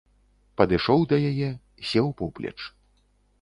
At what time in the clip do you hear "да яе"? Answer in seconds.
1.11-1.49